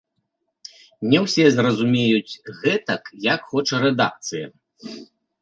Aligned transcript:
Не 1.11 1.19
ўсе 1.25 1.45
зразумеюць 1.57 2.39
гэтак, 2.63 3.03
як 3.29 3.45
хоча 3.53 3.75
рэдакцыя. 3.87 4.45